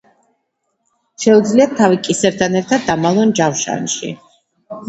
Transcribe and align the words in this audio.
შეუძლიათ 1.25 1.75
თავი 1.81 1.99
კისერთან 2.07 2.57
ერთად 2.63 2.89
დამალონ 2.89 3.35
ჯავშანში. 3.41 4.11